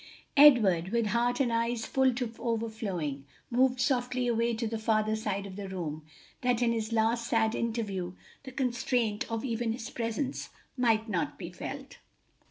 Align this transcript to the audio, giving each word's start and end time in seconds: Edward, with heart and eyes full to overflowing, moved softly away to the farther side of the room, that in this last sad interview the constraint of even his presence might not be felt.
Edward, 0.35 0.89
with 0.89 1.05
heart 1.05 1.39
and 1.39 1.53
eyes 1.53 1.85
full 1.85 2.11
to 2.15 2.33
overflowing, 2.39 3.23
moved 3.51 3.79
softly 3.79 4.27
away 4.27 4.55
to 4.55 4.65
the 4.67 4.79
farther 4.79 5.15
side 5.15 5.45
of 5.45 5.55
the 5.57 5.69
room, 5.69 6.01
that 6.41 6.63
in 6.63 6.71
this 6.71 6.91
last 6.91 7.27
sad 7.27 7.53
interview 7.53 8.13
the 8.41 8.51
constraint 8.51 9.29
of 9.31 9.45
even 9.45 9.73
his 9.73 9.91
presence 9.91 10.49
might 10.75 11.07
not 11.07 11.37
be 11.37 11.51
felt. 11.51 11.99